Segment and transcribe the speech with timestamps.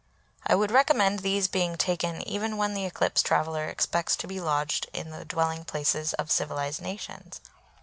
[0.47, 4.89] I would recommend these being taken even when the eclipse traveller expects to be lodged
[4.93, 7.39] in the dwelling places of civilised nations.